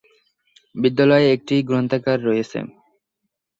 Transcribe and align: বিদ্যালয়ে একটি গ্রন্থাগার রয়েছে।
বিদ্যালয়ে 0.75 1.27
একটি 1.35 1.55
গ্রন্থাগার 1.69 2.19
রয়েছে। 2.27 2.59